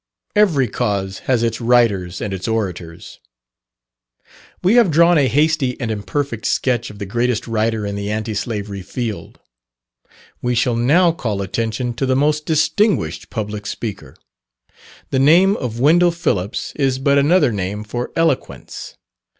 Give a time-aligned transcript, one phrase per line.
[0.35, 3.19] Every cause has its writers and its orators.
[4.63, 8.33] We have drawn a hasty and imperfect sketch of the greatest writer in the Anti
[8.33, 9.39] Slavery field:
[10.41, 14.15] we shall now call attention to the most distinguished public speaker.
[15.11, 18.95] The name of Wendell Phillips is but another name for eloquence.